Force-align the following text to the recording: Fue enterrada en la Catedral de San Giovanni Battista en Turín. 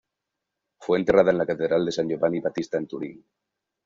Fue 0.79 0.97
enterrada 0.97 1.29
en 1.29 1.37
la 1.37 1.45
Catedral 1.45 1.85
de 1.85 1.91
San 1.91 2.07
Giovanni 2.09 2.39
Battista 2.39 2.75
en 2.79 2.87
Turín. 2.87 3.23